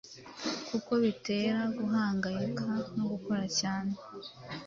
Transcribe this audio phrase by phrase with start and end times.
[0.67, 2.65] kuko bitera guhangayika
[2.95, 3.93] no gukora cyane